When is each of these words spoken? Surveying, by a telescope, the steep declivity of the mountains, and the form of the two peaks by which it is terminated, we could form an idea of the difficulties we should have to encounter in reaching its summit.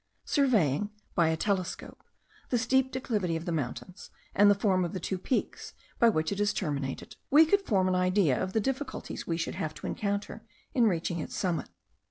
Surveying, 0.25 0.89
by 1.13 1.27
a 1.29 1.37
telescope, 1.37 2.03
the 2.49 2.57
steep 2.57 2.91
declivity 2.91 3.35
of 3.35 3.45
the 3.45 3.51
mountains, 3.51 4.09
and 4.33 4.49
the 4.49 4.55
form 4.55 4.83
of 4.83 4.93
the 4.93 4.99
two 4.99 5.19
peaks 5.19 5.73
by 5.99 6.09
which 6.09 6.31
it 6.31 6.39
is 6.39 6.53
terminated, 6.53 7.17
we 7.29 7.45
could 7.45 7.61
form 7.61 7.87
an 7.87 7.93
idea 7.93 8.41
of 8.41 8.53
the 8.53 8.59
difficulties 8.59 9.27
we 9.27 9.37
should 9.37 9.53
have 9.53 9.75
to 9.75 9.85
encounter 9.85 10.43
in 10.73 10.87
reaching 10.87 11.19
its 11.19 11.35
summit. 11.35 11.69